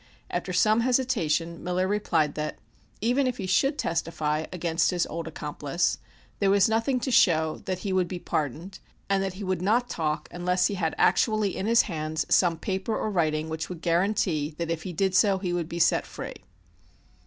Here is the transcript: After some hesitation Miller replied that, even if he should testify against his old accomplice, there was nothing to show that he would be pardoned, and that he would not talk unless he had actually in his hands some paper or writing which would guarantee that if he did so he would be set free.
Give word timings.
After 0.31 0.51
some 0.51 0.79
hesitation 0.79 1.63
Miller 1.63 1.87
replied 1.87 2.33
that, 2.33 2.57
even 3.01 3.27
if 3.27 3.37
he 3.37 3.45
should 3.45 3.77
testify 3.77 4.47
against 4.51 4.89
his 4.89 5.05
old 5.05 5.27
accomplice, 5.27 5.99
there 6.39 6.49
was 6.49 6.67
nothing 6.67 6.99
to 7.01 7.11
show 7.11 7.61
that 7.65 7.77
he 7.85 7.93
would 7.93 8.07
be 8.07 8.17
pardoned, 8.17 8.79
and 9.11 9.21
that 9.21 9.33
he 9.35 9.43
would 9.43 9.61
not 9.61 9.91
talk 9.91 10.27
unless 10.31 10.65
he 10.65 10.73
had 10.73 10.95
actually 10.97 11.55
in 11.55 11.67
his 11.67 11.83
hands 11.83 12.25
some 12.29 12.57
paper 12.57 12.97
or 12.97 13.11
writing 13.11 13.47
which 13.47 13.69
would 13.69 13.83
guarantee 13.83 14.55
that 14.57 14.71
if 14.71 14.81
he 14.81 14.91
did 14.91 15.13
so 15.13 15.37
he 15.37 15.53
would 15.53 15.69
be 15.69 15.77
set 15.77 16.07
free. 16.07 16.37